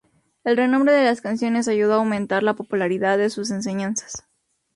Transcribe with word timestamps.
El 0.43 0.57
renombre 0.57 0.93
de 0.93 1.03
las 1.05 1.21
canciones 1.21 1.67
ayudó 1.67 1.93
a 1.93 1.97
aumentar 1.97 2.41
la 2.41 2.55
popularidad 2.55 3.19
de 3.19 3.29
sus 3.29 3.51
enseñanzas. 3.51 4.25